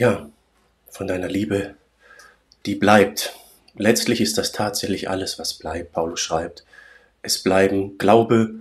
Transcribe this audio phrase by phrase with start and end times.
[0.00, 0.30] Ja,
[0.88, 1.74] von deiner Liebe,
[2.64, 3.34] die bleibt.
[3.76, 6.64] Letztlich ist das tatsächlich alles, was bleibt, Paulus schreibt.
[7.20, 8.54] Es bleiben Glaube,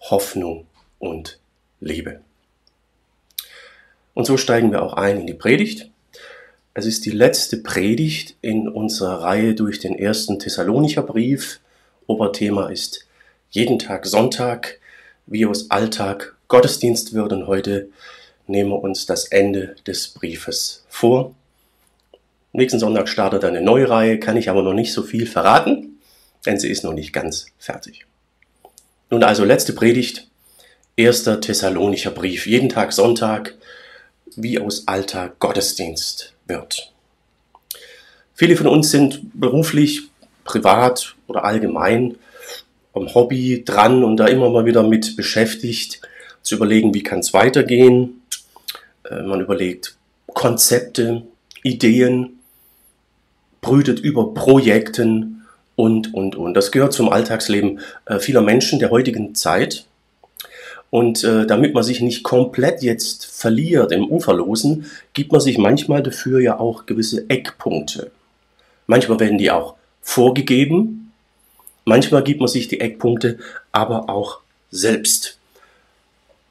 [0.00, 0.66] Hoffnung
[0.98, 1.38] und
[1.80, 2.22] Liebe.
[4.14, 5.90] Und so steigen wir auch ein in die Predigt.
[6.72, 11.60] Es ist die letzte Predigt in unserer Reihe durch den ersten Thessalonicher Brief.
[12.06, 13.06] Oberthema ist
[13.50, 14.80] jeden Tag Sonntag,
[15.26, 17.34] wie aus Alltag Gottesdienst wird.
[17.34, 17.90] Und heute
[18.46, 21.34] nehmen wir uns das Ende des Briefes vor.
[22.52, 25.98] Nächsten Sonntag startet eine neue Reihe, kann ich aber noch nicht so viel verraten,
[26.46, 28.06] denn sie ist noch nicht ganz fertig.
[29.10, 30.28] Nun also letzte Predigt,
[30.96, 33.54] erster Thessalonicher Brief, jeden Tag Sonntag,
[34.36, 36.92] wie aus alter Gottesdienst wird.
[38.34, 40.02] Viele von uns sind beruflich,
[40.44, 42.16] privat oder allgemein
[42.92, 46.00] am Hobby dran und da immer mal wieder mit beschäftigt,
[46.42, 48.22] zu überlegen, wie kann es weitergehen.
[49.10, 49.96] Äh, man überlegt
[50.28, 51.22] Konzepte,
[51.62, 52.40] Ideen,
[53.60, 55.44] brütet über Projekten
[55.74, 56.54] und, und, und.
[56.54, 59.86] Das gehört zum Alltagsleben äh, vieler Menschen der heutigen Zeit.
[60.90, 66.02] Und äh, damit man sich nicht komplett jetzt verliert im Uferlosen, gibt man sich manchmal
[66.02, 68.12] dafür ja auch gewisse Eckpunkte.
[68.86, 71.12] Manchmal werden die auch vorgegeben,
[71.84, 73.38] manchmal gibt man sich die Eckpunkte
[73.72, 75.38] aber auch selbst.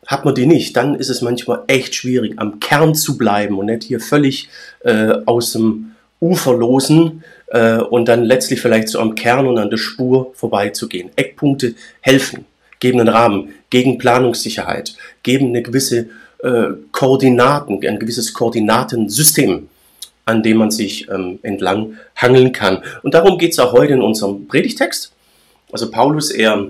[0.06, 3.68] Hat man die nicht, dann ist es manchmal echt schwierig, am Kern zu bleiben und
[3.68, 4.50] nicht hier völlig
[4.84, 9.78] äh, aus dem Uferlosen äh, und dann letztlich vielleicht so am Kern und an der
[9.78, 11.10] Spur vorbeizugehen.
[11.16, 12.46] Eckpunkte helfen
[12.80, 16.10] geben einen Rahmen, gegen Planungssicherheit, geben eine gewisse
[16.44, 19.70] äh, Koordinaten, ein gewisses Koordinatensystem,
[20.26, 22.84] an dem man sich ähm, entlang hangeln kann.
[23.04, 25.12] Und darum geht es auch heute in unserem Predigtext.
[25.72, 26.68] Also Paulus, er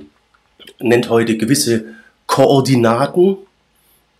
[0.79, 1.94] nennt heute gewisse
[2.27, 3.37] Koordinaten,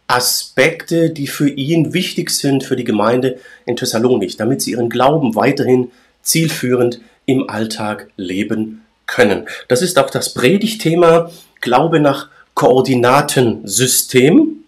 [0.08, 5.36] Aspekte, die für ihn wichtig sind, für die Gemeinde in Thessalonik, damit sie ihren Glauben
[5.36, 9.48] weiterhin zielführend im Alltag leben können.
[9.67, 14.64] Das ist auch das Predigtthema Glaube nach Koordinatensystem,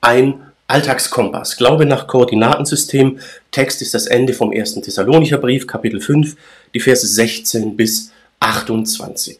[0.00, 1.56] ein Alltagskompass.
[1.56, 3.18] Glaube nach Koordinatensystem.
[3.50, 6.36] Text ist das Ende vom ersten Thessalonicher Brief, Kapitel 5,
[6.74, 9.38] die Verse 16 bis 28.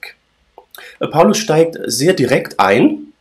[1.10, 3.12] Paulus steigt sehr direkt ein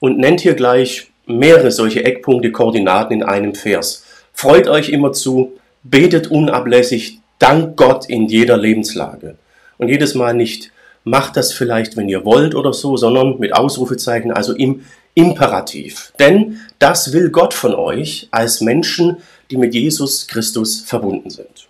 [0.00, 4.04] und nennt hier gleich mehrere solche Eckpunkte, Koordinaten in einem Vers.
[4.32, 9.36] Freut euch immer zu, betet unablässig, dank Gott in jeder Lebenslage.
[9.76, 10.72] Und jedes Mal nicht
[11.04, 14.82] macht das vielleicht, wenn ihr wollt oder so, sondern mit Ausrufezeichen, also im
[15.14, 16.12] Imperativ.
[16.18, 19.18] Denn das will Gott von euch als Menschen,
[19.50, 21.67] die mit Jesus Christus verbunden sind.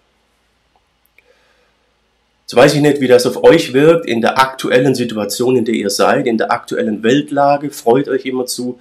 [2.48, 5.74] Jetzt weiß ich nicht, wie das auf euch wirkt in der aktuellen Situation, in der
[5.74, 7.70] ihr seid, in der aktuellen Weltlage.
[7.70, 8.80] Freut euch immer zu,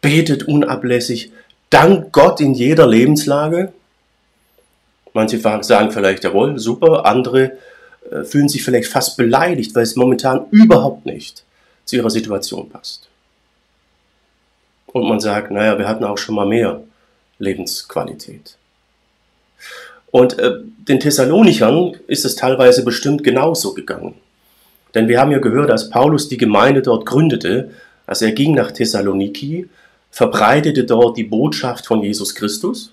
[0.00, 1.32] betet unablässig,
[1.70, 3.72] dank Gott in jeder Lebenslage.
[5.12, 7.58] Manche sagen vielleicht, jawohl, super, andere
[8.12, 11.42] äh, fühlen sich vielleicht fast beleidigt, weil es momentan überhaupt nicht
[11.86, 13.08] zu ihrer Situation passt.
[14.86, 16.84] Und man sagt, naja, wir hatten auch schon mal mehr
[17.40, 18.56] Lebensqualität.
[20.10, 24.14] Und äh, den Thessalonichern ist es teilweise bestimmt genauso gegangen.
[24.94, 27.70] Denn wir haben ja gehört, als Paulus die Gemeinde dort gründete,
[28.06, 29.68] als er ging nach Thessaloniki,
[30.10, 32.92] verbreitete dort die Botschaft von Jesus Christus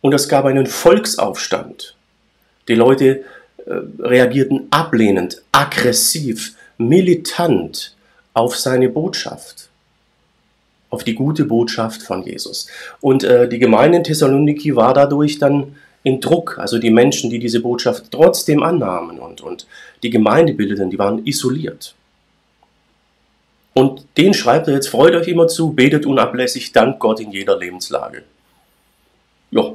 [0.00, 1.96] und es gab einen Volksaufstand.
[2.68, 3.24] Die Leute
[3.66, 7.94] äh, reagierten ablehnend, aggressiv, militant
[8.34, 9.68] auf seine Botschaft,
[10.90, 12.68] auf die gute Botschaft von Jesus.
[13.00, 17.38] Und äh, die Gemeinde in Thessaloniki war dadurch dann in Druck, also die Menschen, die
[17.38, 19.66] diese Botschaft trotzdem annahmen und, und
[20.02, 21.94] die Gemeinde bildeten, die waren isoliert.
[23.72, 27.58] Und den schreibt er jetzt, freut euch immer zu, betet unablässig, dank Gott in jeder
[27.58, 28.22] Lebenslage.
[29.50, 29.72] Ja,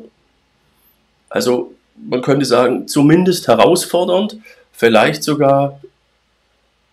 [1.29, 4.37] also man könnte sagen, zumindest herausfordernd,
[4.71, 5.81] vielleicht sogar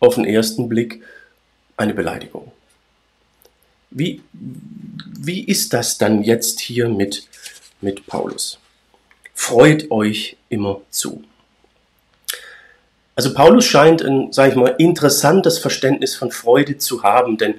[0.00, 1.02] auf den ersten Blick
[1.76, 2.52] eine Beleidigung.
[3.91, 7.28] Wie, wie ist das dann jetzt hier mit,
[7.82, 8.58] mit Paulus?
[9.38, 11.23] Freut euch immer zu.
[13.15, 17.55] Also Paulus scheint ein, sage ich mal, interessantes Verständnis von Freude zu haben, denn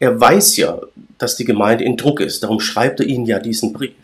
[0.00, 0.80] er weiß ja,
[1.18, 2.42] dass die Gemeinde in Druck ist.
[2.42, 3.94] Darum schreibt er ihnen ja diesen Brief.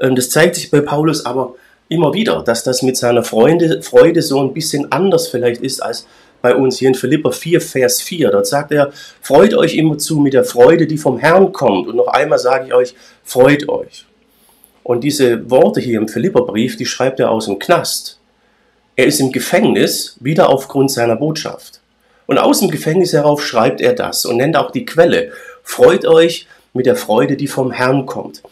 [0.00, 1.54] Ähm, das zeigt sich bei Paulus aber
[1.88, 6.06] immer wieder, dass das mit seiner Freude, Freude so ein bisschen anders vielleicht ist als
[6.42, 8.30] bei uns hier in Philippa 4, Vers 4.
[8.30, 8.92] Dort sagt er,
[9.22, 11.86] freut euch immer zu mit der Freude, die vom Herrn kommt.
[11.86, 14.06] Und noch einmal sage ich euch, freut euch.
[14.82, 18.18] Und diese Worte hier im Philipperbrief, die schreibt er aus dem Knast.
[18.96, 21.80] Er ist im Gefängnis, wieder aufgrund seiner Botschaft.
[22.26, 25.32] Und aus dem Gefängnis herauf schreibt er das und nennt auch die Quelle.
[25.62, 28.42] Freut euch mit der Freude, die vom Herrn kommt.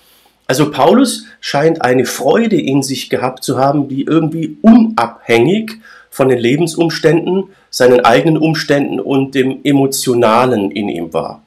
[0.47, 5.73] Also Paulus scheint eine Freude in sich gehabt zu haben, die irgendwie unabhängig
[6.11, 11.43] von den Lebensumständen, seinen eigenen Umständen und dem Emotionalen in ihm war.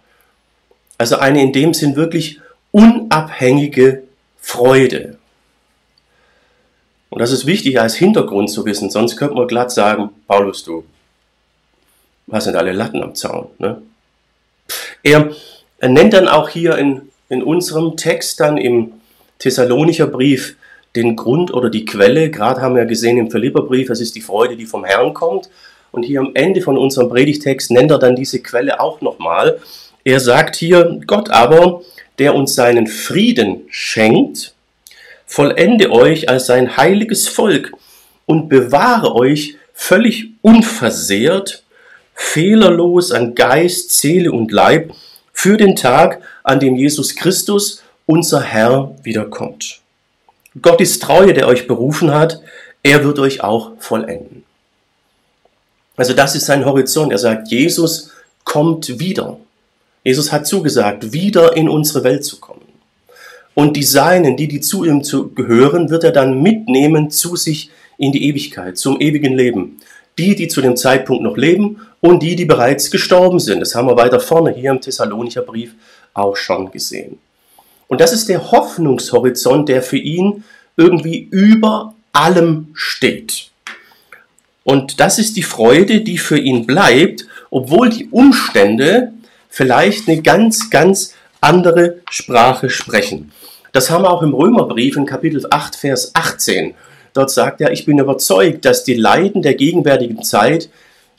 [0.98, 2.40] Also eine in dem Sinn wirklich
[2.72, 4.04] unabhängige
[4.42, 5.18] Freude.
[7.10, 10.84] Und das ist wichtig als Hintergrund zu wissen, sonst könnte man glatt sagen, Paulus, du
[12.32, 13.48] hast nicht alle Latten am Zaun.
[13.58, 13.82] Ne?
[15.04, 15.32] Er,
[15.80, 18.92] er nennt dann auch hier in in unserem Text dann im
[19.40, 20.58] Thessalonicher Brief
[20.98, 22.30] den Grund oder die Quelle.
[22.30, 25.50] Gerade haben wir gesehen im Philipperbrief, es ist die Freude, die vom Herrn kommt.
[25.94, 29.60] Und hier am Ende von unserem Predigtext nennt er dann diese Quelle auch nochmal.
[30.04, 31.82] Er sagt hier, Gott aber,
[32.22, 34.54] der uns seinen Frieden schenkt,
[35.26, 37.72] vollende euch als sein heiliges Volk
[38.28, 41.64] und bewahre euch völlig unversehrt,
[42.14, 44.94] fehlerlos an Geist, Seele und Leib
[45.34, 49.82] für den Tag, an dem Jesus Christus, unser Herr, wiederkommt.
[50.62, 52.40] Gott ist treue, der euch berufen hat,
[52.84, 54.44] er wird euch auch vollenden.
[55.98, 57.12] Also das ist sein Horizont.
[57.12, 58.12] Er sagt, Jesus
[58.44, 59.40] kommt wieder.
[60.04, 62.62] Jesus hat zugesagt, wieder in unsere Welt zu kommen.
[63.54, 65.02] Und die Seinen, die, die zu ihm
[65.36, 69.78] gehören, wird er dann mitnehmen zu sich in die Ewigkeit, zum ewigen Leben.
[70.18, 73.60] Die, die zu dem Zeitpunkt noch leben und die, die bereits gestorben sind.
[73.60, 75.74] Das haben wir weiter vorne hier im Thessalonicher Brief
[76.14, 77.20] auch schon gesehen.
[77.88, 80.44] Und das ist der Hoffnungshorizont, der für ihn
[80.78, 83.52] irgendwie über allem steht.
[84.64, 89.12] Und das ist die Freude, die für ihn bleibt, obwohl die Umstände
[89.52, 93.32] vielleicht eine ganz, ganz andere Sprache sprechen.
[93.74, 96.74] Das haben wir auch im Römerbrief in Kapitel 8, Vers 18.
[97.14, 100.70] Dort sagt er, ich bin überzeugt, dass die Leiden der gegenwärtigen Zeit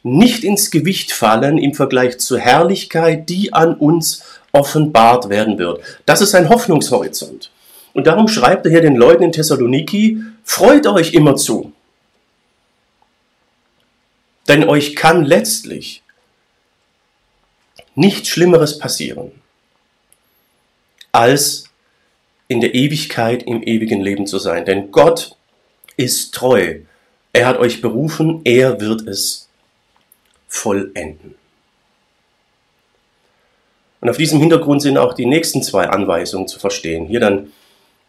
[0.03, 5.81] nicht ins Gewicht fallen im Vergleich zur Herrlichkeit, die an uns offenbart werden wird.
[6.07, 7.51] Das ist ein Hoffnungshorizont.
[7.93, 11.73] Und darum schreibt er hier den Leuten in Thessaloniki, freut euch immer zu.
[14.49, 16.02] Denn euch kann letztlich
[17.95, 19.33] nichts Schlimmeres passieren,
[21.13, 21.65] als
[22.49, 24.65] in der Ewigkeit im ewigen Leben zu sein.
[24.65, 25.37] Denn Gott
[25.97, 26.81] ist treu.
[27.33, 29.49] Er hat euch berufen, er wird es
[30.49, 31.35] vollenden.
[34.03, 37.07] Und auf diesem Hintergrund sind auch die nächsten zwei Anweisungen zu verstehen.
[37.07, 37.53] Hier dann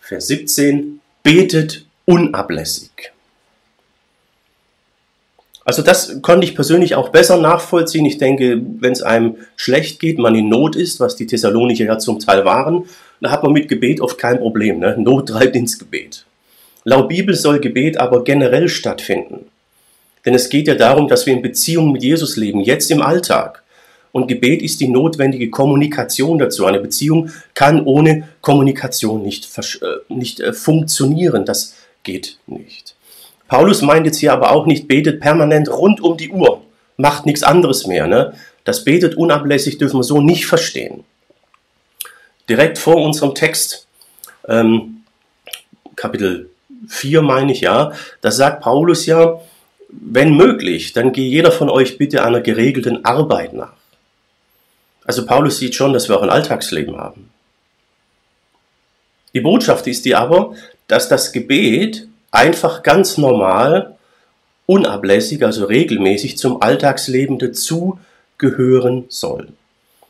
[0.01, 3.12] Vers 17, betet unablässig.
[5.65, 8.05] Also das konnte ich persönlich auch besser nachvollziehen.
[8.05, 11.97] Ich denke, wenn es einem schlecht geht, man in Not ist, was die Thessalonicher ja
[11.97, 12.85] zum Teil waren,
[13.21, 14.79] da hat man mit Gebet oft kein Problem.
[14.79, 14.95] Ne?
[14.97, 16.25] Not treibt ins Gebet.
[16.83, 19.45] Laut Bibel soll Gebet aber generell stattfinden.
[20.25, 23.63] Denn es geht ja darum, dass wir in Beziehung mit Jesus leben, jetzt im Alltag.
[24.11, 26.65] Und Gebet ist die notwendige Kommunikation dazu.
[26.65, 31.45] Eine Beziehung kann ohne Kommunikation nicht, äh, nicht äh, funktionieren.
[31.45, 32.82] Das geht nicht.
[33.53, 36.63] Paulus meint jetzt hier aber auch nicht, betet permanent rund um die Uhr,
[36.97, 38.07] macht nichts anderes mehr.
[38.07, 38.33] Ne?
[38.63, 41.03] Das betet unablässig dürfen wir so nicht verstehen.
[42.49, 43.85] Direkt vor unserem Text,
[44.47, 45.03] ähm,
[45.95, 46.49] Kapitel
[46.87, 47.91] 4 meine ich ja,
[48.21, 49.39] da sagt Paulus ja,
[49.87, 53.73] wenn möglich, dann gehe jeder von euch bitte einer geregelten Arbeit nach.
[55.05, 57.29] Also Paulus sieht schon, dass wir auch ein Alltagsleben haben.
[59.35, 60.55] Die Botschaft ist die aber,
[60.87, 63.95] dass das Gebet einfach ganz normal,
[64.65, 67.99] unablässig, also regelmäßig zum Alltagsleben dazu
[68.37, 69.49] gehören soll.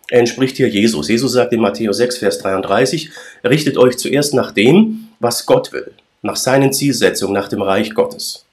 [0.10, 1.10] Er entspricht hier Jesus.
[1.10, 3.12] Jesus sagt in Matthäus 6, Vers 33,
[3.44, 8.46] richtet euch zuerst nach dem, was Gott will, nach seinen Zielsetzungen, nach dem Reich Gottes.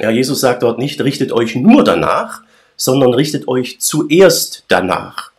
[0.00, 2.42] Ja, Jesus sagt dort nicht, richtet euch nur danach,
[2.76, 5.30] sondern richtet euch zuerst danach.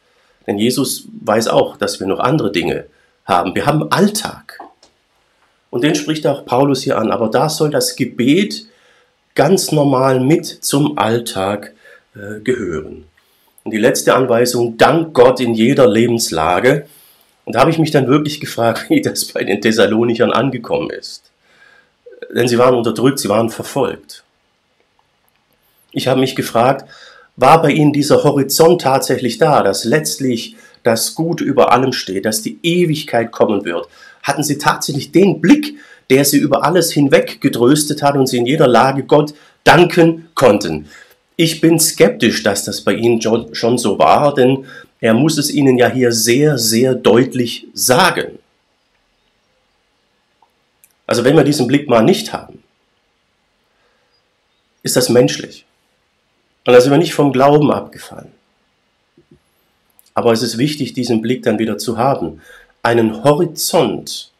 [0.47, 2.85] Denn Jesus weiß auch, dass wir noch andere Dinge
[3.25, 3.55] haben.
[3.55, 4.50] Wir haben Alltag.
[5.71, 7.11] Und den spricht auch Paulus hier an.
[7.11, 8.67] Aber da soll das Gebet
[9.33, 11.73] ganz normal mit zum Alltag
[12.13, 13.05] äh, gehören.
[13.63, 16.85] Und die letzte Anweisung, dank Gott in jeder Lebenslage.
[17.45, 21.31] Und da habe ich mich dann wirklich gefragt, wie das bei den Thessalonichern angekommen ist.
[22.35, 24.23] Denn sie waren unterdrückt, sie waren verfolgt.
[25.91, 26.87] Ich habe mich gefragt,
[27.35, 32.41] war bei ihnen dieser Horizont tatsächlich da, dass letztlich das Gute über allem steht, dass
[32.41, 33.87] die Ewigkeit kommen wird?
[34.23, 35.75] Hatten sie tatsächlich den Blick,
[36.09, 40.87] der sie über alles hinweg getröstet hat und sie in jeder Lage Gott danken konnten?
[41.35, 44.65] Ich bin skeptisch, dass das bei ihnen schon so war, denn
[44.99, 48.37] er muss es ihnen ja hier sehr, sehr deutlich sagen.
[51.07, 52.63] Also wenn wir diesen Blick mal nicht haben,
[54.83, 55.65] ist das menschlich.
[56.65, 58.31] Und da sind wir nicht vom Glauben abgefallen.
[60.13, 62.41] Aber es ist wichtig, diesen Blick dann wieder zu haben.
[62.83, 64.31] Einen Horizont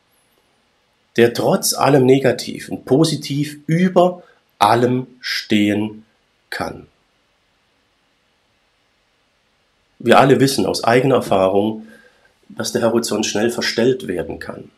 [1.17, 4.24] der trotz allem Negativen positiv über
[4.60, 6.05] allem stehen
[6.50, 6.88] kann.
[10.00, 11.88] Wir alle wissen aus eigener Erfahrung,
[12.50, 14.71] dass der Horizont schnell verstellt werden kann.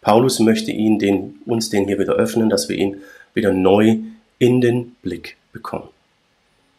[0.00, 3.02] Paulus möchte ihn den, uns den hier wieder öffnen, dass wir ihn
[3.34, 3.98] wieder neu
[4.38, 5.88] in den Blick bekommen.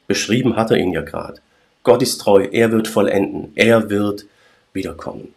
[0.07, 1.41] Beschrieben hat er ihn ja gerade.
[1.83, 4.25] Gott ist treu, er wird vollenden, er wird
[4.73, 5.33] wiederkommen.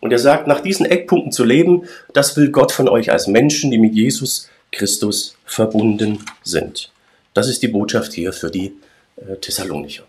[0.00, 3.70] Und er sagt, nach diesen Eckpunkten zu leben, das will Gott von euch als Menschen,
[3.70, 6.90] die mit Jesus Christus verbunden sind.
[7.34, 8.72] Das ist die Botschaft hier für die
[9.16, 10.04] äh, Thessalonicher.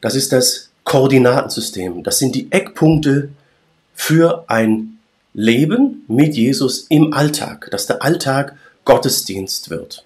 [0.00, 2.02] Das ist das Koordinatensystem.
[2.02, 3.30] Das sind die Eckpunkte
[3.94, 4.98] für ein
[5.34, 10.04] Leben mit Jesus im Alltag, dass der Alltag Gottesdienst wird.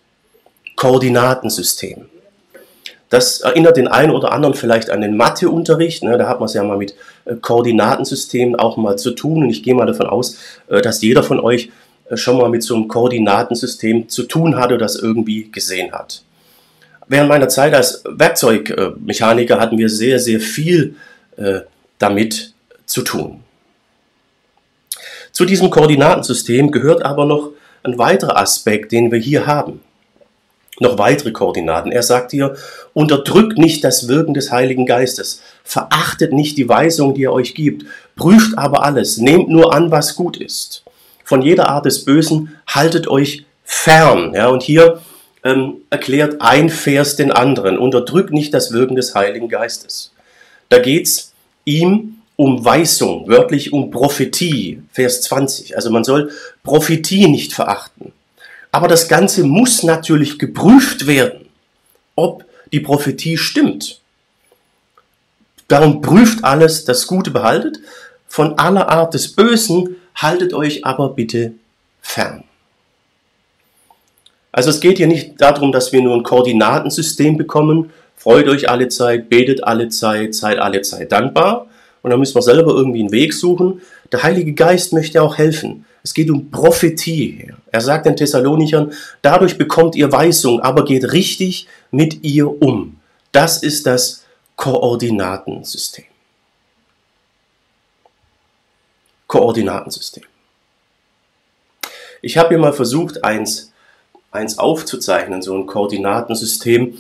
[0.76, 2.07] Koordinatensystem.
[3.12, 6.02] Das erinnert den einen oder anderen vielleicht an den Matheunterricht.
[6.02, 6.16] Ne?
[6.16, 6.95] Da hat man es ja mal mit
[7.26, 9.42] äh, Koordinatensystemen auch mal zu tun.
[9.42, 10.38] Und ich gehe mal davon aus,
[10.69, 11.71] äh, dass jeder von euch
[12.09, 16.23] äh, schon mal mit so einem Koordinatensystem zu tun hatte, das irgendwie gesehen hat.
[17.07, 20.95] Während meiner Zeit als Werkzeugmechaniker hatten wir sehr, sehr viel
[21.99, 22.54] damit
[22.87, 23.40] zu tun.
[25.33, 27.50] Zu diesem Koordinatensystem gehört aber noch
[27.83, 29.81] ein weiterer Aspekt, den wir hier haben
[30.81, 31.93] noch weitere Koordinaten.
[31.93, 32.57] Er sagt hier,
[32.95, 37.85] unterdrückt nicht das Wirken des Heiligen Geistes, verachtet nicht die Weisung, die er euch gibt,
[38.17, 40.85] prüft aber alles, nehmt nur an, was gut ist.
[41.25, 44.33] Von jeder Art des Bösen haltet euch fern.
[44.35, 45.00] Ja, und hier
[45.45, 50.12] ähm, erklärt ein Vers den anderen, unterdrückt nicht das Wirken des Heiligen Geistes.
[50.69, 51.33] Da geht's
[51.64, 55.76] ihm um Weisung, wörtlich um Prophetie, Vers 20.
[55.76, 56.31] Also man soll
[56.64, 58.12] Prophetie nicht verachten.
[58.73, 61.47] Aber das Ganze muss natürlich geprüft werden,
[62.17, 64.00] ob die Prophetie stimmt.
[65.69, 67.79] Darum prüft alles, das Gute behaltet,
[68.26, 71.52] von aller Art des Bösen haltet euch aber bitte
[72.00, 72.45] fern.
[74.50, 78.88] Also es geht hier nicht darum, dass wir nur ein Koordinatensystem bekommen, freut euch alle
[78.88, 81.67] Zeit, betet alle Zeit, seid alle Zeit dankbar
[82.02, 83.83] und dann müssen wir selber irgendwie einen Weg suchen.
[84.12, 85.87] Der Heilige Geist möchte auch helfen.
[86.02, 87.52] Es geht um Prophetie.
[87.71, 88.92] Er sagt den Thessalonichern,
[89.23, 92.99] dadurch bekommt ihr Weisung, aber geht richtig mit ihr um.
[93.30, 94.25] Das ist das
[94.56, 96.04] Koordinatensystem.
[99.26, 100.25] Koordinatensystem.
[102.21, 103.73] Ich habe hier mal versucht, eins,
[104.30, 106.99] eins aufzuzeichnen, so ein Koordinatensystem.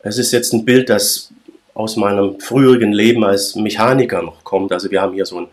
[0.00, 1.30] Es ist jetzt ein Bild, das
[1.74, 4.72] aus meinem früheren Leben als Mechaniker noch kommt.
[4.72, 5.48] Also wir haben hier so ein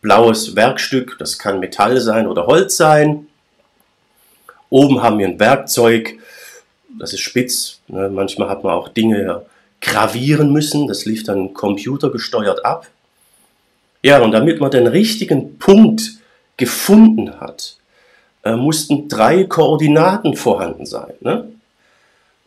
[0.00, 3.26] blaues Werkstück, das kann Metall sein oder Holz sein.
[4.68, 6.14] Oben haben wir ein Werkzeug,
[6.98, 7.80] das ist spitz.
[7.88, 8.08] Ne?
[8.08, 9.44] Manchmal hat man auch Dinge
[9.80, 12.86] gravieren müssen, das lief dann computergesteuert ab.
[14.02, 16.12] Ja, und damit man den richtigen Punkt
[16.56, 17.76] gefunden hat,
[18.44, 21.12] äh, mussten drei Koordinaten vorhanden sein.
[21.20, 21.50] Ne?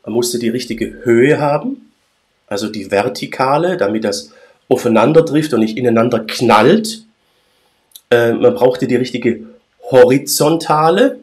[0.03, 1.91] Man musste die richtige Höhe haben,
[2.47, 4.31] also die vertikale, damit das
[4.69, 7.03] aufeinander trifft und nicht ineinander knallt.
[8.13, 9.39] Äh, man brauchte die richtige
[9.89, 11.19] horizontale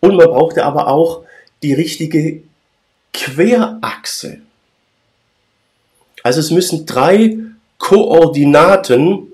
[0.00, 1.24] und man brauchte aber auch
[1.62, 2.42] die richtige
[3.12, 4.38] Querachse.
[6.22, 7.38] Also es müssen drei
[7.78, 9.32] Koordinaten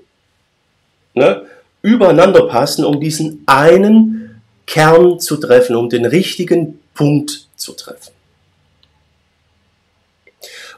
[1.13, 1.45] ne,
[1.81, 8.11] übereinander passen, um diesen einen Kern zu treffen, um den richtigen Punkt zu treffen.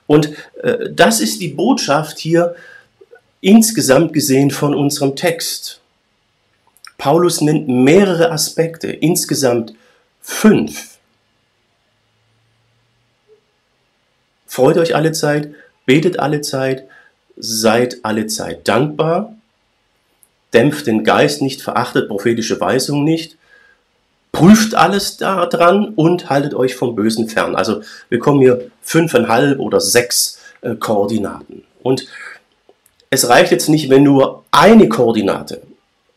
[0.07, 2.55] Und äh, das ist die Botschaft hier
[3.41, 5.81] insgesamt gesehen von unserem Text.
[6.97, 9.73] Paulus nennt mehrere Aspekte, insgesamt
[10.21, 10.97] fünf.
[14.47, 15.53] Freut euch alle Zeit,
[15.85, 16.85] betet alle Zeit,
[17.35, 19.35] seid alle Zeit dankbar,
[20.53, 23.37] dämpft den Geist nicht, verachtet prophetische Weisungen nicht,
[24.31, 27.55] prüft alles daran und haltet euch vom Bösen fern.
[27.55, 31.63] Also wir kommen hier fünfeinhalb oder sechs äh, Koordinaten.
[31.83, 32.07] Und
[33.09, 35.61] es reicht jetzt nicht, wenn nur eine Koordinate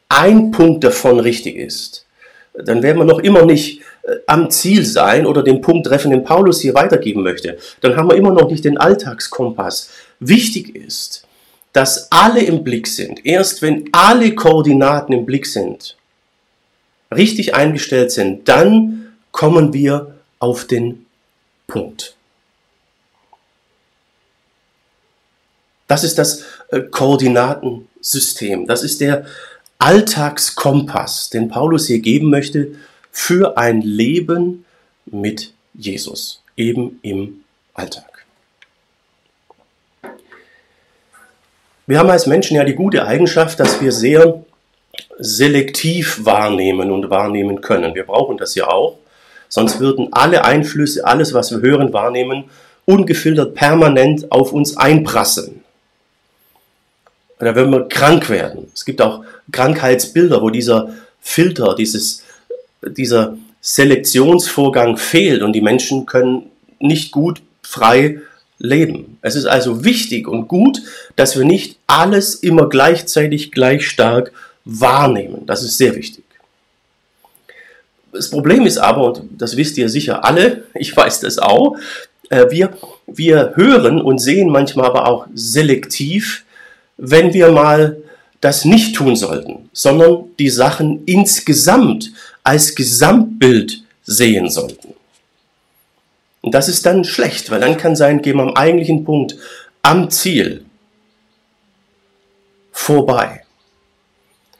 [0.08, 2.06] ein Punkt davon richtig ist,
[2.54, 6.24] dann werden wir noch immer nicht äh, am Ziel sein oder den Punkt treffen, den
[6.24, 7.58] Paulus hier weitergeben möchte.
[7.80, 9.90] Dann haben wir immer noch nicht den Alltagskompass.
[10.18, 11.24] Wichtig ist,
[11.72, 13.24] dass alle im Blick sind.
[13.24, 15.96] Erst wenn alle Koordinaten im Blick sind,
[17.14, 21.06] richtig eingestellt sind, dann kommen wir auf den
[21.66, 22.16] Punkt.
[25.86, 28.66] Das ist das äh, Koordinatensystem.
[28.66, 29.24] Das ist der
[29.78, 32.72] Alltagskompass, den Paulus hier geben möchte
[33.10, 34.64] für ein Leben
[35.06, 37.44] mit Jesus, eben im
[37.74, 38.26] Alltag.
[41.86, 44.44] Wir haben als Menschen ja die gute Eigenschaft, dass wir sehr
[45.18, 47.94] selektiv wahrnehmen und wahrnehmen können.
[47.94, 48.98] Wir brauchen das ja auch.
[49.48, 52.44] Sonst würden alle Einflüsse, alles, was wir hören, wahrnehmen,
[52.84, 55.64] ungefiltert permanent auf uns einprasseln.
[57.40, 58.68] Oder wenn wir krank werden.
[58.74, 62.24] Es gibt auch Krankheitsbilder, wo dieser Filter, dieses,
[62.82, 68.20] dieser Selektionsvorgang fehlt und die Menschen können nicht gut frei
[68.58, 69.18] leben.
[69.22, 70.82] Es ist also wichtig und gut,
[71.16, 74.32] dass wir nicht alles immer gleichzeitig gleich stark
[74.64, 75.46] wahrnehmen.
[75.46, 76.24] Das ist sehr wichtig.
[78.12, 81.76] Das Problem ist aber, und das wisst ihr sicher alle, ich weiß das auch,
[82.30, 82.76] äh, wir,
[83.06, 86.44] wir hören und sehen manchmal aber auch selektiv,
[86.98, 87.96] wenn wir mal
[88.40, 92.12] das nicht tun sollten, sondern die Sachen insgesamt
[92.44, 94.94] als Gesamtbild sehen sollten.
[96.40, 99.36] Und das ist dann schlecht, weil dann kann sein, gehen wir am eigentlichen Punkt,
[99.82, 100.64] am Ziel
[102.70, 103.42] vorbei.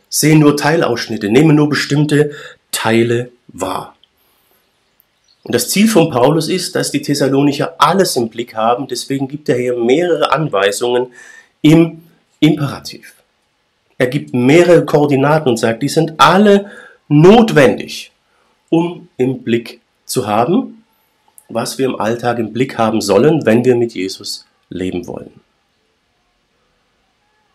[0.09, 2.33] Sehen nur Teilausschnitte, nehmen nur bestimmte
[2.73, 3.95] Teile wahr.
[5.45, 9.49] Und das Ziel von Paulus ist, dass die Thessalonicher alles im Blick haben, deswegen gibt
[9.49, 11.13] er hier mehrere Anweisungen
[11.63, 12.03] im
[12.41, 13.15] Imperativ.
[13.99, 16.71] Er gibt mehrere Koordinaten und sagt, die sind alle
[17.09, 18.13] notwendig,
[18.69, 20.85] um im Blick zu haben,
[21.49, 25.33] was wir im Alltag im Blick haben sollen, wenn wir mit Jesus leben wollen.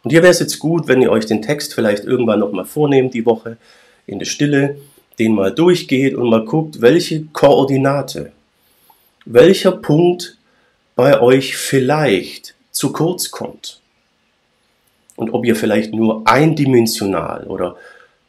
[0.04, 3.14] Und hier wäre es jetzt gut, wenn ihr euch den Text vielleicht irgendwann nochmal vornehmt,
[3.14, 3.58] die Woche
[4.06, 4.78] in der Stille,
[5.20, 8.34] den mal durchgeht und mal guckt, welche Koordinate,
[9.26, 10.38] welcher Punkt
[10.96, 13.80] bei euch vielleicht zu kurz kommt.
[15.16, 17.76] Und ob ihr vielleicht nur eindimensional oder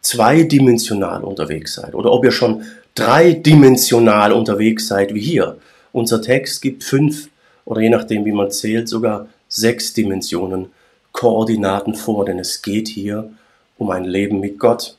[0.03, 2.65] zweidimensional unterwegs seid oder ob ihr schon
[2.95, 5.57] dreidimensional unterwegs seid wie hier.
[5.93, 7.29] Unser Text gibt fünf
[7.65, 10.67] oder je nachdem, wie man zählt, sogar sechs Dimensionen
[11.13, 13.31] Koordinaten vor, denn es geht hier
[13.79, 14.99] um ein Leben mit Gott.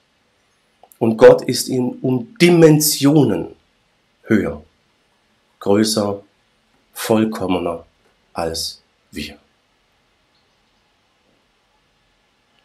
[0.98, 3.48] Und Gott ist in um Dimensionen
[4.24, 4.64] höher,
[5.60, 6.22] größer,
[6.94, 7.86] vollkommener
[8.34, 8.82] als
[9.12, 9.38] wir.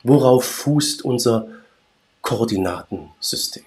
[0.03, 1.47] Worauf fußt unser
[2.23, 3.65] Koordinatensystem?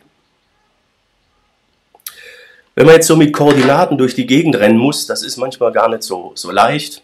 [2.75, 5.89] Wenn man jetzt so mit Koordinaten durch die Gegend rennen muss, das ist manchmal gar
[5.89, 7.03] nicht so, so leicht.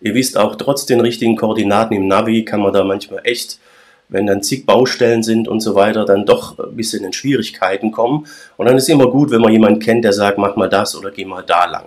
[0.00, 3.58] Ihr wisst auch, trotz den richtigen Koordinaten im Navi kann man da manchmal echt
[4.08, 8.26] wenn dann zig Baustellen sind und so weiter, dann doch ein bisschen in Schwierigkeiten kommen.
[8.56, 10.96] Und dann ist es immer gut, wenn man jemanden kennt, der sagt, mach mal das
[10.96, 11.86] oder geh mal da lang.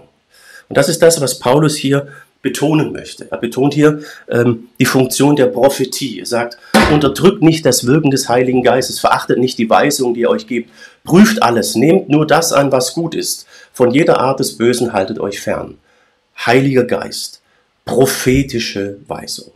[0.70, 2.10] Und das ist das, was Paulus hier
[2.42, 3.28] betonen möchte.
[3.32, 6.20] Er betont hier ähm, die Funktion der Prophetie.
[6.20, 6.58] Er sagt,
[6.92, 10.70] unterdrückt nicht das Wirken des Heiligen Geistes, verachtet nicht die Weisung, die er euch gibt,
[11.04, 13.46] prüft alles, nehmt nur das an, was gut ist.
[13.74, 15.78] Von jeder Art des Bösen haltet euch fern.
[16.46, 17.42] Heiliger Geist,
[17.86, 19.52] prophetische Weisung.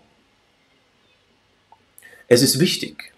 [2.28, 3.12] Es ist wichtig.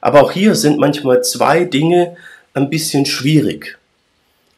[0.00, 2.16] Aber auch hier sind manchmal zwei Dinge
[2.54, 3.78] ein bisschen schwierig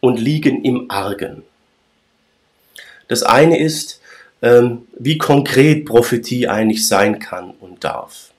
[0.01, 1.43] und liegen im Argen.
[3.09, 4.01] Das eine ist,
[4.43, 8.31] ähm, wie konkret Prophetie eigentlich sein kann und darf.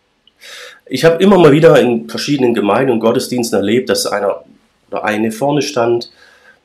[0.86, 4.44] Ich habe immer mal wieder in verschiedenen Gemeinden und Gottesdiensten erlebt, dass einer
[4.92, 6.12] oder eine vorne stand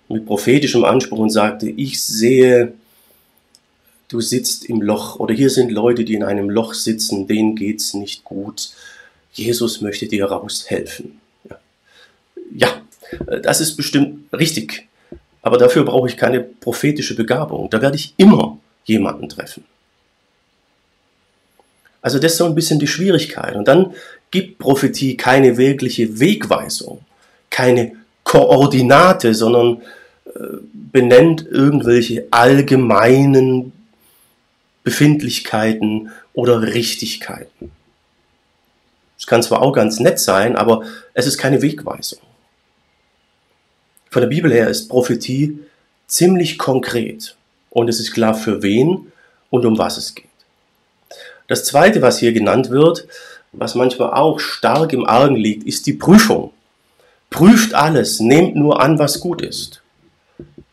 [0.08, 2.74] mit prophetischem Anspruch und sagte, ich sehe
[4.10, 7.94] du sitzt im Loch oder hier sind Leute, die in einem Loch sitzen, denen geht's
[7.94, 8.70] nicht gut.
[9.32, 11.20] Jesus möchte dir raushelfen.
[11.48, 11.58] Ja.
[12.54, 14.88] ja, das ist bestimmt richtig.
[15.42, 17.70] Aber dafür brauche ich keine prophetische Begabung.
[17.70, 19.64] Da werde ich immer jemanden treffen.
[22.02, 23.54] Also das ist so ein bisschen die Schwierigkeit.
[23.56, 23.94] Und dann
[24.30, 27.00] gibt Prophetie keine wirkliche Wegweisung,
[27.50, 27.92] keine
[28.24, 29.82] Koordinate, sondern
[30.26, 33.72] äh, benennt irgendwelche allgemeinen
[34.82, 37.72] Befindlichkeiten oder Richtigkeiten.
[39.18, 42.20] Es kann zwar auch ganz nett sein, aber es ist keine Wegweisung.
[44.10, 45.60] Von der Bibel her ist Prophetie
[46.08, 47.36] ziemlich konkret
[47.70, 49.12] und es ist klar, für wen
[49.50, 50.26] und um was es geht.
[51.46, 53.06] Das Zweite, was hier genannt wird,
[53.52, 56.52] was manchmal auch stark im Argen liegt, ist die Prüfung.
[57.30, 59.80] Prüft alles, nehmt nur an, was gut ist.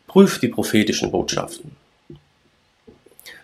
[0.08, 1.76] Prüft die prophetischen Botschaften.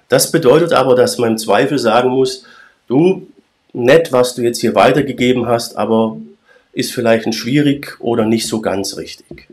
[0.10, 2.46] Das bedeutet aber, dass man im Zweifel sagen muss,
[2.88, 3.28] du,
[3.74, 6.18] nett, was du jetzt hier weitergegeben hast, aber
[6.72, 9.48] ist vielleicht ein schwierig oder nicht so ganz richtig.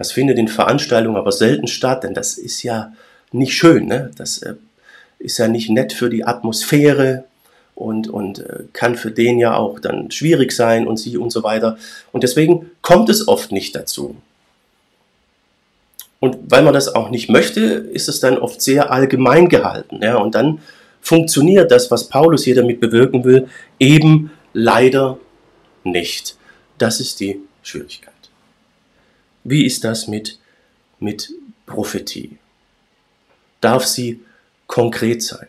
[0.00, 2.94] Das findet in Veranstaltungen aber selten statt, denn das ist ja
[3.32, 3.84] nicht schön.
[3.84, 4.10] Ne?
[4.16, 4.54] Das äh,
[5.18, 7.24] ist ja nicht nett für die Atmosphäre
[7.74, 11.42] und, und äh, kann für den ja auch dann schwierig sein und sie und so
[11.42, 11.76] weiter.
[12.12, 14.16] Und deswegen kommt es oft nicht dazu.
[16.18, 20.00] Und weil man das auch nicht möchte, ist es dann oft sehr allgemein gehalten.
[20.02, 20.16] Ja?
[20.16, 20.62] Und dann
[21.02, 25.18] funktioniert das, was Paulus hier damit bewirken will, eben leider
[25.84, 26.38] nicht.
[26.78, 28.14] Das ist die Schwierigkeit.
[29.44, 30.38] Wie ist das mit,
[30.98, 31.32] mit
[31.66, 32.38] Prophetie?
[33.60, 34.20] Darf sie
[34.66, 35.48] konkret sein?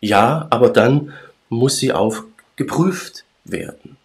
[0.00, 1.12] Ja, aber dann
[1.48, 2.24] muss sie auch
[2.56, 3.96] geprüft werden.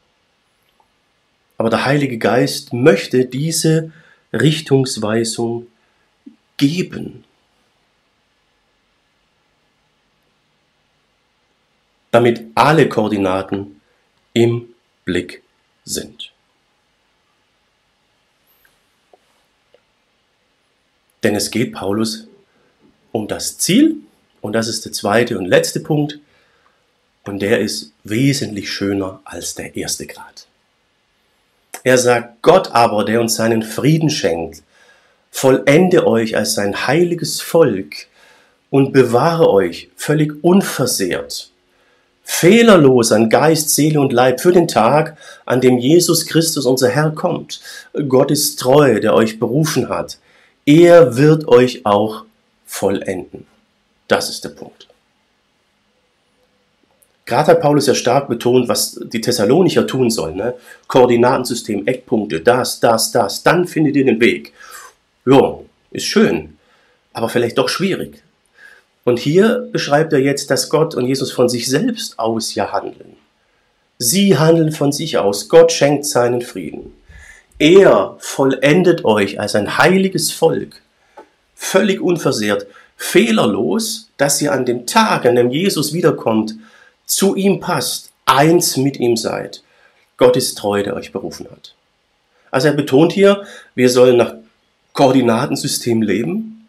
[1.57, 3.91] Aber der Heilige Geist möchte diese
[4.33, 5.67] Richtungsweisung
[6.57, 7.23] geben.
[12.11, 13.79] Damit alle Koordinaten
[14.33, 14.73] im
[15.05, 15.43] Blick
[15.83, 16.32] sind.
[21.23, 22.27] Denn es geht Paulus
[23.11, 23.97] um das Ziel,
[24.41, 26.19] und das ist der zweite und letzte Punkt,
[27.23, 30.47] und der ist wesentlich schöner als der erste Grad.
[31.83, 34.63] Er sagt, Gott aber, der uns seinen Frieden schenkt,
[35.31, 38.07] vollende euch als sein heiliges Volk
[38.69, 41.49] und bewahre euch völlig unversehrt,
[42.23, 47.11] fehlerlos an Geist, Seele und Leib für den Tag, an dem Jesus Christus unser Herr
[47.11, 47.61] kommt.
[48.07, 50.17] Gott ist treu, der euch berufen hat.
[50.65, 52.23] Er wird euch auch
[52.65, 53.45] vollenden.
[54.07, 54.87] Das ist der Punkt.
[57.25, 60.35] Gerade hat Paulus ja stark betont, was die Thessalonicher tun sollen.
[60.35, 60.55] Ne?
[60.87, 63.43] Koordinatensystem, Eckpunkte, das, das, das.
[63.43, 64.53] Dann findet ihr den Weg.
[65.25, 65.59] Ja,
[65.91, 66.57] ist schön,
[67.13, 68.21] aber vielleicht doch schwierig.
[69.05, 73.15] Und hier beschreibt er jetzt, dass Gott und Jesus von sich selbst aus ja handeln.
[73.99, 75.49] Sie handeln von sich aus.
[75.49, 76.93] Gott schenkt seinen Frieden.
[77.59, 80.81] Er vollendet euch als ein heiliges Volk,
[81.55, 82.65] völlig unversehrt,
[82.97, 86.55] fehlerlos, dass ihr an dem Tag, an dem Jesus wiederkommt,
[87.05, 89.63] zu ihm passt, eins mit ihm seid.
[90.17, 91.75] Gott ist treu, der euch berufen hat.
[92.51, 93.43] Also er betont hier,
[93.75, 94.35] wir sollen nach
[94.93, 96.67] Koordinatensystem leben,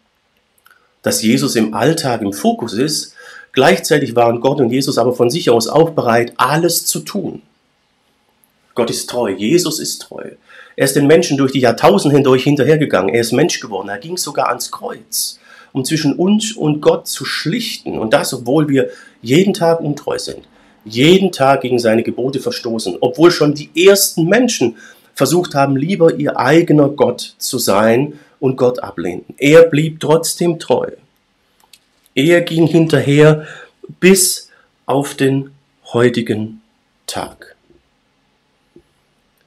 [1.03, 3.13] dass Jesus im Alltag im Fokus ist.
[3.51, 7.43] Gleichzeitig waren Gott und Jesus aber von sich aus auch bereit, alles zu tun.
[8.73, 10.31] Gott ist treu, Jesus ist treu.
[10.75, 13.13] Er ist den Menschen durch die Jahrtausende hindurch hinterhergegangen.
[13.13, 13.89] Er ist Mensch geworden.
[13.89, 15.39] Er ging sogar ans Kreuz,
[15.71, 17.97] um zwischen uns und Gott zu schlichten.
[17.97, 18.89] Und das, obwohl wir
[19.21, 20.47] jeden Tag untreu sind,
[20.83, 24.77] jeden Tag gegen seine Gebote verstoßen, obwohl schon die ersten Menschen
[25.13, 29.33] versucht haben, lieber ihr eigener Gott zu sein und Gott ablehnten.
[29.37, 30.91] Er blieb trotzdem treu.
[32.13, 33.47] Er ging hinterher
[33.99, 34.49] bis
[34.85, 35.51] auf den
[35.93, 36.61] heutigen
[37.07, 37.54] Tag.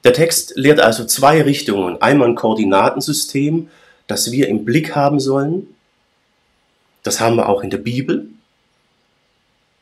[0.03, 2.01] Der Text lehrt also zwei Richtungen.
[2.01, 3.69] Einmal ein Koordinatensystem,
[4.07, 5.67] das wir im Blick haben sollen.
[7.03, 8.27] Das haben wir auch in der Bibel.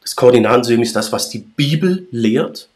[0.01, 2.69] Das Koordinatensystem ist das, was die Bibel lehrt.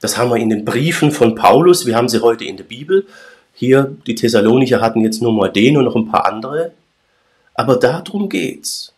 [0.00, 1.86] Das haben wir in den Briefen von Paulus.
[1.86, 3.06] Wir haben sie heute in der Bibel.
[3.54, 6.72] Hier, die Thessalonicher hatten jetzt nur mal den und noch ein paar andere.
[7.54, 8.92] Aber darum geht's.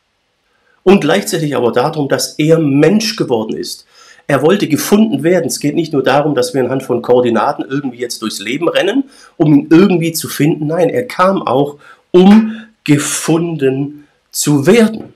[0.82, 3.86] Und gleichzeitig aber darum, dass er Mensch geworden ist.
[4.28, 5.46] Er wollte gefunden werden.
[5.46, 9.04] Es geht nicht nur darum, dass wir anhand von Koordinaten irgendwie jetzt durchs Leben rennen,
[9.36, 10.66] um ihn irgendwie zu finden.
[10.66, 11.78] Nein, er kam auch,
[12.10, 15.14] um gefunden zu werden.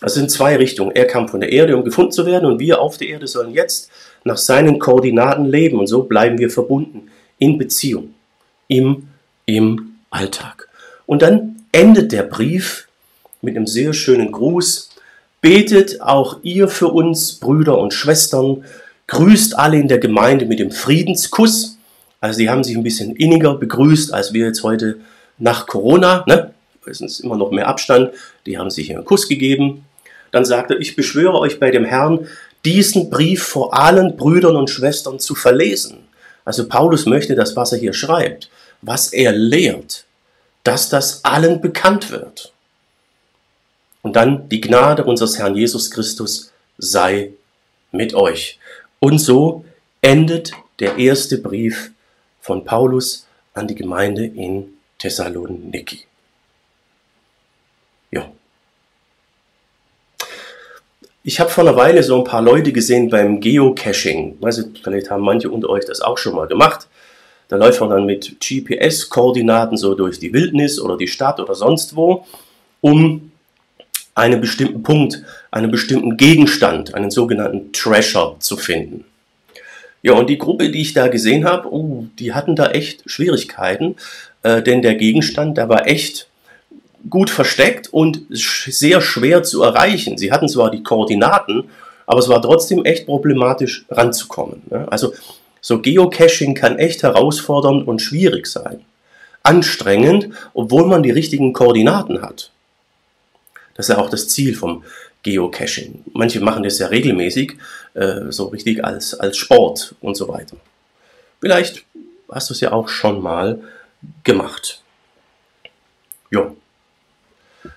[0.00, 0.94] Das sind zwei Richtungen.
[0.94, 3.54] Er kam von der Erde, um gefunden zu werden, und wir auf der Erde sollen
[3.54, 3.90] jetzt
[4.24, 5.78] nach seinen Koordinaten leben.
[5.78, 8.12] Und so bleiben wir verbunden in Beziehung,
[8.68, 9.08] im,
[9.46, 10.68] im Alltag.
[11.06, 12.86] Und dann endet der Brief
[13.40, 14.90] mit einem sehr schönen Gruß.
[15.44, 18.64] Betet auch ihr für uns, Brüder und Schwestern.
[19.08, 21.76] Grüßt alle in der Gemeinde mit dem Friedenskuss.
[22.18, 25.00] Also die haben sich ein bisschen inniger begrüßt, als wir jetzt heute
[25.36, 26.24] nach Corona.
[26.26, 26.54] Ne?
[26.86, 28.12] Es ist immer noch mehr Abstand.
[28.46, 29.84] Die haben sich einen Kuss gegeben.
[30.32, 32.26] Dann sagt er, ich beschwöre euch bei dem Herrn,
[32.64, 35.98] diesen Brief vor allen Brüdern und Schwestern zu verlesen.
[36.46, 38.48] Also Paulus möchte das, was er hier schreibt,
[38.80, 40.06] was er lehrt,
[40.62, 42.53] dass das allen bekannt wird.
[44.04, 47.32] Und dann die Gnade unseres Herrn Jesus Christus sei
[47.90, 48.58] mit euch.
[49.00, 49.64] Und so
[50.02, 51.90] endet der erste Brief
[52.38, 56.04] von Paulus an die Gemeinde in Thessaloniki.
[58.10, 58.30] Ja.
[61.22, 64.36] Ich habe vor einer Weile so ein paar Leute gesehen beim Geocaching.
[64.38, 66.88] Weiß ich, vielleicht haben manche unter euch das auch schon mal gemacht.
[67.48, 71.96] Da läuft man dann mit GPS-Koordinaten so durch die Wildnis oder die Stadt oder sonst
[71.96, 72.26] wo,
[72.82, 73.30] um
[74.14, 79.04] einen bestimmten Punkt, einen bestimmten Gegenstand, einen sogenannten Treasure zu finden.
[80.02, 83.96] Ja, und die Gruppe, die ich da gesehen habe, oh, die hatten da echt Schwierigkeiten,
[84.42, 86.28] äh, denn der Gegenstand, der war echt
[87.08, 90.18] gut versteckt und sehr schwer zu erreichen.
[90.18, 91.64] Sie hatten zwar die Koordinaten,
[92.06, 94.62] aber es war trotzdem echt problematisch ranzukommen.
[94.70, 94.86] Ne?
[94.90, 95.14] Also
[95.60, 98.80] so Geocaching kann echt herausfordernd und schwierig sein.
[99.42, 102.50] Anstrengend, obwohl man die richtigen Koordinaten hat.
[103.74, 104.84] Das ist ja auch das Ziel vom
[105.22, 106.04] Geocaching.
[106.12, 107.56] Manche machen das ja regelmäßig,
[107.94, 110.56] äh, so richtig als, als Sport und so weiter.
[111.40, 111.84] Vielleicht
[112.30, 113.60] hast du es ja auch schon mal
[114.22, 114.82] gemacht.
[116.30, 116.56] Jo.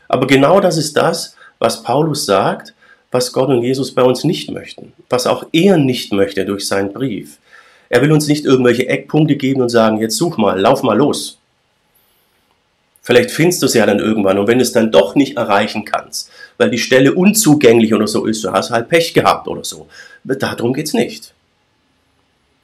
[0.07, 2.73] Aber genau das ist das, was Paulus sagt,
[3.11, 6.91] was Gott und Jesus bei uns nicht möchten, was auch er nicht möchte durch seinen
[6.91, 7.37] Brief.
[7.89, 11.39] Er will uns nicht irgendwelche Eckpunkte geben und sagen, jetzt such mal, lauf mal los.
[13.07, 15.85] Vielleicht findest du es ja dann irgendwann und wenn du es dann doch nicht erreichen
[15.85, 19.87] kannst, weil die Stelle unzugänglich oder so ist, du hast halt Pech gehabt oder so.
[20.25, 21.33] Darum geht es nicht.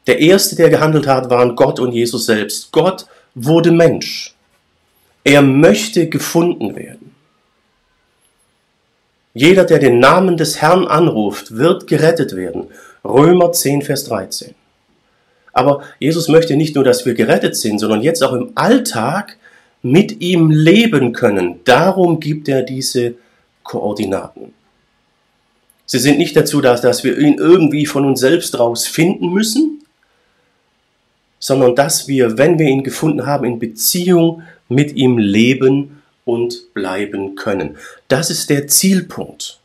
[0.06, 2.74] Der erste, der gehandelt hat, waren Gott und Jesus selbst.
[2.74, 4.36] Gott wurde Mensch.
[5.24, 7.16] Er möchte gefunden werden.
[9.34, 12.68] Jeder, der den Namen des Herrn anruft, wird gerettet werden.
[13.06, 14.56] Römer 10, Vers 13.
[15.54, 19.38] Aber Jesus möchte nicht nur, dass wir gerettet sind, sondern jetzt auch im Alltag
[19.84, 21.60] mit ihm leben können.
[21.66, 23.16] Darum gibt er diese
[23.64, 24.54] Koordinaten.
[25.86, 29.84] Sie sind nicht dazu da, dass wir ihn irgendwie von uns selbst raus finden müssen,
[31.38, 37.36] sondern dass wir, wenn wir ihn gefunden haben, in Beziehung mit ihm leben und bleiben
[37.36, 37.78] können.
[38.08, 39.60] Das ist der Zielpunkt.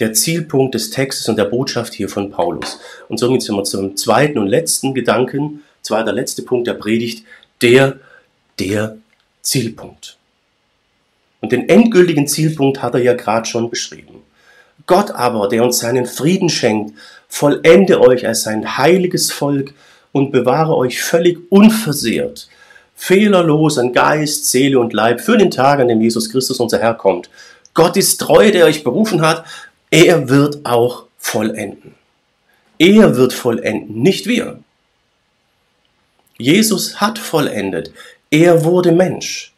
[0.00, 2.80] Der Zielpunkt des Textes und der Botschaft hier von Paulus.
[3.08, 7.24] Und somit sind wir zum zweiten und letzten Gedanken, zweiter letzte Punkt der Predigt,
[7.62, 8.00] der
[8.58, 8.98] der
[9.42, 10.16] Zielpunkt.
[11.40, 14.22] Und den endgültigen Zielpunkt hat er ja gerade schon beschrieben.
[14.86, 16.94] Gott aber, der uns seinen Frieden schenkt,
[17.28, 19.74] vollende euch als sein heiliges Volk
[20.12, 22.48] und bewahre euch völlig unversehrt,
[22.94, 26.94] fehlerlos an Geist, Seele und Leib für den Tag, an dem Jesus Christus unser Herr
[26.94, 27.28] kommt.
[27.74, 29.44] Gott ist treu, der euch berufen hat.
[29.90, 31.94] Er wird auch vollenden.
[32.78, 34.60] Er wird vollenden, nicht wir.
[36.38, 37.92] Jesus hat vollendet.
[38.30, 39.54] Er wurde Mensch.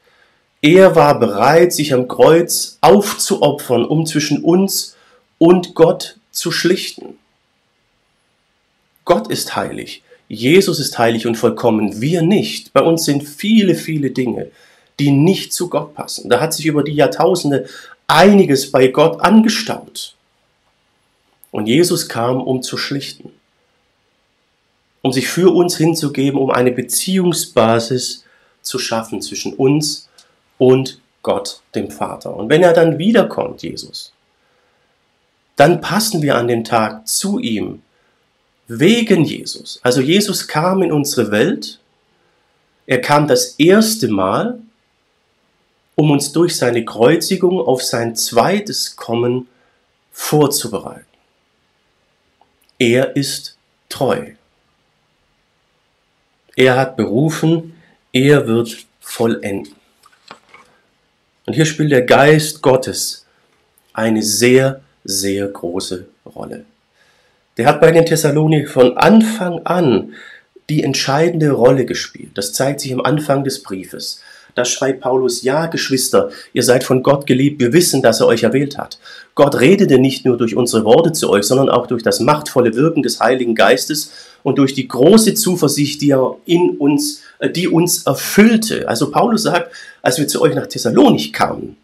[0.62, 4.96] Er war bereit, sich am Kreuz aufzuopfern, um zwischen uns
[5.38, 7.18] und Gott zu schlichten.
[9.04, 12.72] Gott ist heilig, Jesus ist heilig und vollkommen, wir nicht.
[12.72, 14.50] Bei uns sind viele, viele Dinge,
[15.00, 16.30] die nicht zu Gott passen.
[16.30, 17.66] Da hat sich über die Jahrtausende
[18.06, 20.14] einiges bei Gott angestaut.
[21.50, 23.32] Und Jesus kam, um zu schlichten,
[25.02, 28.24] um sich für uns hinzugeben, um eine Beziehungsbasis
[28.62, 30.08] zu schaffen zwischen uns
[30.58, 32.34] und Gott, dem Vater.
[32.34, 34.12] Und wenn er dann wiederkommt, Jesus,
[35.56, 37.82] dann passen wir an den Tag zu ihm,
[38.66, 39.80] wegen Jesus.
[39.82, 41.80] Also Jesus kam in unsere Welt,
[42.86, 44.60] er kam das erste Mal,
[45.96, 49.48] um uns durch seine Kreuzigung auf sein zweites Kommen
[50.12, 51.04] vorzubereiten.
[52.78, 54.30] Er ist treu.
[56.56, 57.74] Er hat berufen,
[58.12, 59.68] er wird vollenden.
[61.46, 63.26] Und hier spielt der Geist Gottes
[63.92, 66.64] eine sehr, sehr große Rolle.
[67.56, 70.14] Der hat bei den Thessaloniker von Anfang an
[70.68, 72.30] die entscheidende Rolle gespielt.
[72.34, 74.22] Das zeigt sich am Anfang des Briefes.
[74.54, 78.42] Da schreibt Paulus, ja, Geschwister, ihr seid von Gott geliebt, wir wissen, dass er euch
[78.42, 78.98] erwählt hat.
[79.34, 83.02] Gott redete nicht nur durch unsere Worte zu euch, sondern auch durch das machtvolle Wirken
[83.02, 88.06] des Heiligen Geistes und durch die große Zuversicht, die er in uns, äh, die uns
[88.06, 88.88] erfüllte.
[88.88, 89.72] Also Paulus sagt,
[90.02, 91.76] als wir zu euch nach Thessalonik kamen,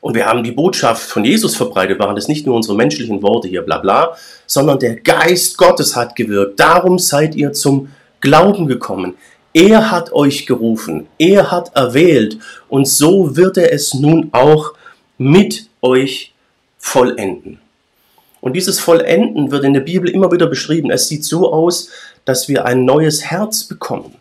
[0.00, 3.48] und wir haben die Botschaft von Jesus verbreitet, waren das nicht nur unsere menschlichen Worte
[3.48, 6.60] hier, bla bla, sondern der Geist Gottes hat gewirkt.
[6.60, 7.88] Darum seid ihr zum
[8.20, 9.14] Glauben gekommen.
[9.52, 14.74] Er hat euch gerufen, er hat erwählt und so wird er es nun auch
[15.18, 16.34] mit euch
[16.78, 17.58] vollenden.
[18.40, 20.90] Und dieses Vollenden wird in der Bibel immer wieder beschrieben.
[20.90, 21.88] Es sieht so aus,
[22.24, 24.14] dass wir ein neues Herz bekommen,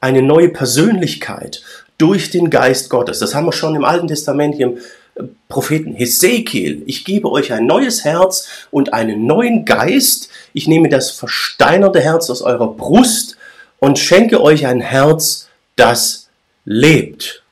[0.00, 1.62] eine neue Persönlichkeit
[1.98, 3.18] durch den Geist Gottes.
[3.18, 4.78] Das haben wir schon im Alten Testament hier im
[5.16, 6.82] äh, Propheten Hesekiel.
[6.86, 10.30] Ich gebe euch ein neues Herz und einen neuen Geist.
[10.54, 13.36] Ich nehme das versteinerte Herz aus eurer Brust
[13.78, 16.28] und schenke euch ein Herz, das
[16.64, 17.42] lebt.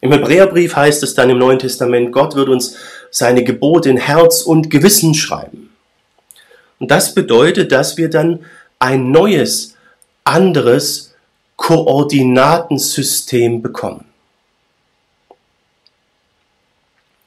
[0.00, 2.76] Im Hebräerbrief heißt es dann im Neuen Testament, Gott wird uns
[3.10, 5.70] seine Gebote in Herz und Gewissen schreiben.
[6.78, 8.44] Und das bedeutet, dass wir dann
[8.78, 9.74] ein neues,
[10.26, 11.14] anderes
[11.56, 14.04] Koordinatensystem bekommen.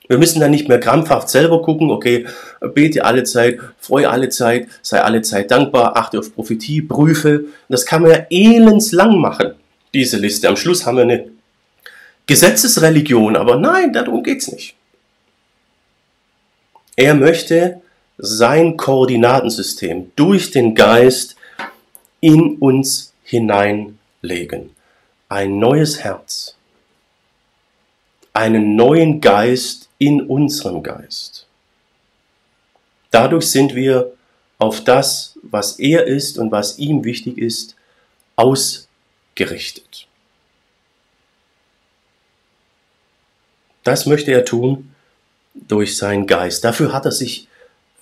[0.07, 2.25] Wir müssen dann nicht mehr krampfhaft selber gucken, okay,
[2.73, 7.45] bete alle Zeit, freue alle Zeit, sei alle Zeit dankbar, achte auf Prophetie, prüfe.
[7.69, 9.53] Das kann man ja elendslang machen,
[9.93, 10.49] diese Liste.
[10.49, 11.29] Am Schluss haben wir eine
[12.25, 14.73] Gesetzesreligion, aber nein, darum geht's nicht.
[16.95, 17.81] Er möchte
[18.17, 21.35] sein Koordinatensystem durch den Geist
[22.21, 24.71] in uns hineinlegen.
[25.29, 26.55] Ein neues Herz
[28.39, 31.45] einen neuen Geist in unserem Geist.
[33.11, 34.13] Dadurch sind wir
[34.57, 37.75] auf das, was er ist und was ihm wichtig ist,
[38.37, 40.07] ausgerichtet.
[43.83, 44.93] Das möchte er tun
[45.53, 46.63] durch seinen Geist.
[46.63, 47.47] Dafür hat er sich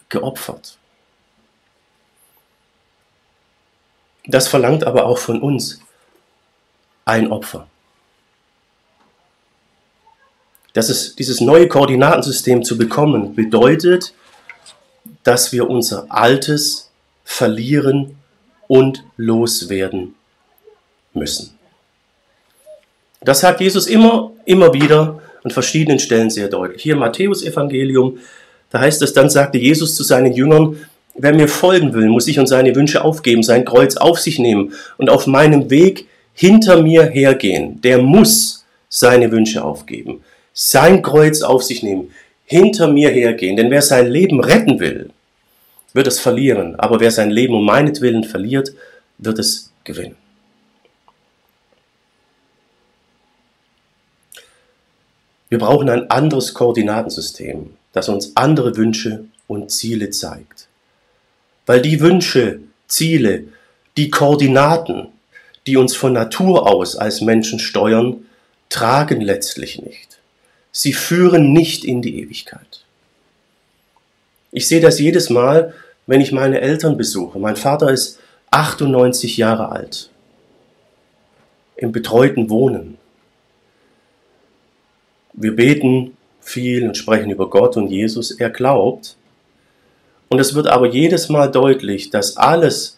[0.09, 0.77] geopfert.
[4.27, 5.79] Das verlangt aber auch von uns
[7.05, 7.67] ein Opfer.
[10.73, 14.13] Das ist, dieses neue Koordinatensystem zu bekommen, bedeutet,
[15.23, 16.91] dass wir unser Altes
[17.23, 18.17] verlieren
[18.67, 20.15] und loswerden
[21.13, 21.57] müssen.
[23.21, 26.83] Das sagt Jesus immer, immer wieder an verschiedenen Stellen sehr deutlich.
[26.83, 28.19] Hier im Matthäus-Evangelium,
[28.69, 30.77] da heißt es, dann sagte Jesus zu seinen Jüngern,
[31.17, 34.73] wer mir folgen will, muss sich und seine Wünsche aufgeben, sein Kreuz auf sich nehmen
[34.97, 37.81] und auf meinem Weg hinter mir hergehen.
[37.81, 42.11] Der muss seine Wünsche aufgeben, sein Kreuz auf sich nehmen,
[42.45, 43.55] hinter mir hergehen.
[43.55, 45.09] Denn wer sein Leben retten will,
[45.93, 46.75] wird es verlieren.
[46.79, 48.71] Aber wer sein Leben um meinetwillen verliert,
[49.17, 50.15] wird es gewinnen.
[55.49, 60.56] Wir brauchen ein anderes Koordinatensystem, das uns andere Wünsche und Ziele zeigt.
[61.67, 63.43] Weil die Wünsche, Ziele,
[63.97, 65.09] die Koordinaten,
[65.67, 68.25] die uns von Natur aus als Menschen steuern,
[68.69, 70.19] tragen letztlich nicht.
[70.71, 72.85] Sie führen nicht in die Ewigkeit.
[74.51, 75.73] Ich sehe das jedes Mal,
[76.07, 77.37] wenn ich meine Eltern besuche.
[77.37, 78.19] Mein Vater ist
[78.51, 80.09] 98 Jahre alt,
[81.75, 82.97] im betreuten Wohnen.
[85.33, 88.31] Wir beten viel und sprechen über Gott und Jesus.
[88.31, 89.17] Er glaubt.
[90.29, 92.97] Und es wird aber jedes Mal deutlich, dass alles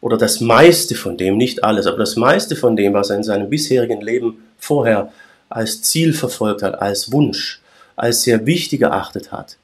[0.00, 3.24] oder das meiste von dem, nicht alles, aber das meiste von dem, was er in
[3.24, 5.12] seinem bisherigen Leben vorher
[5.48, 7.60] als Ziel verfolgt hat, als Wunsch,
[7.96, 9.56] als sehr wichtig erachtet hat,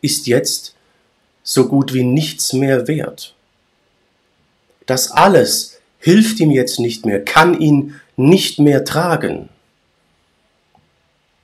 [0.00, 0.74] ist jetzt
[1.42, 3.34] so gut wie nichts mehr wert.
[4.84, 9.48] Das alles hilft ihm jetzt nicht mehr, kann ihn nicht mehr tragen.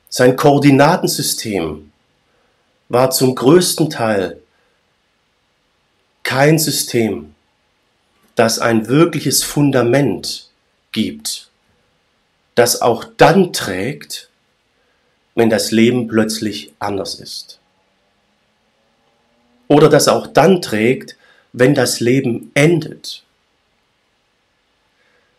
[0.09, 1.90] Sein Koordinatensystem
[2.88, 4.40] war zum größten Teil
[6.35, 7.33] kein System,
[8.35, 10.51] das ein wirkliches Fundament
[10.90, 11.49] gibt,
[12.57, 14.31] das auch dann trägt,
[15.37, 17.61] wenn das Leben plötzlich anders ist
[19.68, 21.16] oder das auch dann trägt,
[21.53, 23.23] wenn das Leben endet.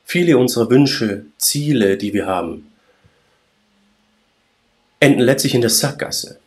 [0.05, 2.71] Viele unserer Wünsche, Ziele, die wir haben,
[5.01, 6.39] enden letztlich in der Sackgasse.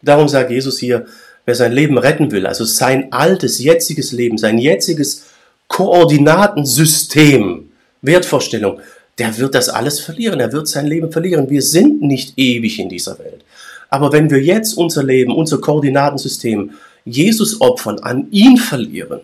[0.00, 1.06] Darum sagt Jesus hier,
[1.48, 5.28] wer sein Leben retten will, also sein altes, jetziges Leben, sein jetziges
[5.66, 7.70] Koordinatensystem,
[8.02, 8.80] Wertvorstellung,
[9.16, 11.48] der wird das alles verlieren, er wird sein Leben verlieren.
[11.48, 13.46] Wir sind nicht ewig in dieser Welt.
[13.88, 16.72] Aber wenn wir jetzt unser Leben, unser Koordinatensystem
[17.06, 19.20] Jesus opfern, an ihn verlieren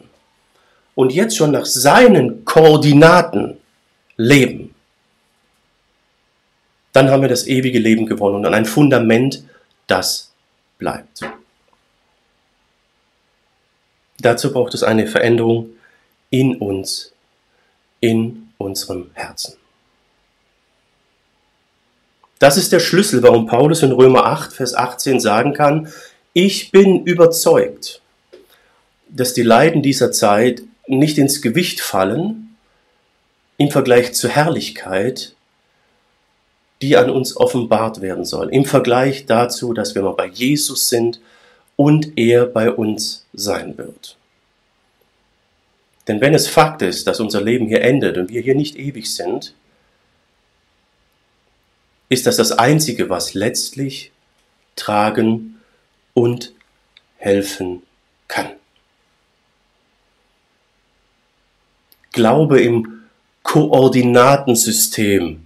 [0.95, 3.59] und jetzt schon nach seinen Koordinaten
[4.17, 4.75] leben,
[6.95, 9.45] dann haben wir das ewige Leben gewonnen und ein Fundament,
[9.87, 10.33] das
[10.79, 11.21] bleibt.
[14.19, 15.71] Dazu braucht es eine Veränderung
[16.31, 17.13] in uns,
[18.01, 19.57] in unserem Herzen.
[22.39, 25.89] Das ist der Schlüssel, warum Paulus in Römer 8, Vers 18 sagen kann,
[26.33, 28.01] ich bin überzeugt,
[29.09, 32.57] dass die Leiden dieser Zeit nicht ins Gewicht fallen
[33.57, 35.35] im Vergleich zur Herrlichkeit,
[36.83, 41.21] die an uns offenbart werden soll, im Vergleich dazu, dass wir mal bei Jesus sind
[41.77, 44.17] und er bei uns sein wird.
[46.07, 49.15] Denn wenn es Fakt ist, dass unser Leben hier endet und wir hier nicht ewig
[49.15, 49.55] sind,
[52.09, 54.13] ist das das Einzige, was letztlich
[54.77, 55.61] tragen
[56.13, 56.53] und
[57.17, 57.83] helfen
[58.29, 58.51] kann.
[62.13, 63.03] Glaube im
[63.43, 65.45] Koordinatensystem,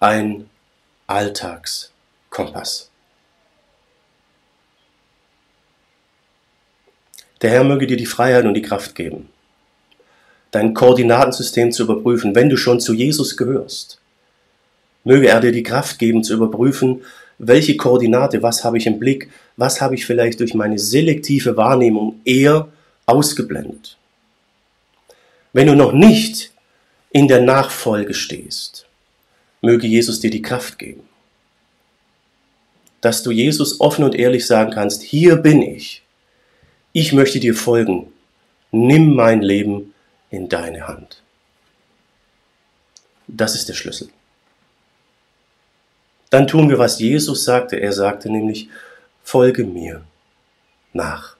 [0.00, 0.50] ein
[1.06, 2.90] Alltagskompass.
[7.42, 9.28] Der Herr möge dir die Freiheit und die Kraft geben,
[10.50, 14.00] dein Koordinatensystem zu überprüfen, wenn du schon zu Jesus gehörst
[15.06, 17.02] Möge er dir die Kraft geben zu überprüfen,
[17.38, 22.20] welche Koordinate, was habe ich im Blick, was habe ich vielleicht durch meine selektive Wahrnehmung
[22.24, 22.66] eher
[23.06, 23.98] ausgeblendet.
[25.52, 26.50] Wenn du noch nicht
[27.12, 28.86] in der Nachfolge stehst,
[29.62, 31.02] möge Jesus dir die Kraft geben,
[33.00, 36.02] dass du Jesus offen und ehrlich sagen kannst, hier bin ich,
[36.96, 38.10] ich möchte dir folgen,
[38.72, 39.92] nimm mein Leben
[40.30, 41.22] in deine Hand.
[43.26, 44.08] Das ist der Schlüssel.
[46.30, 47.76] dann tun wir, was Jesus sagte.
[47.76, 48.70] Er sagte nämlich,
[49.22, 50.06] folge mir
[50.94, 51.35] nach.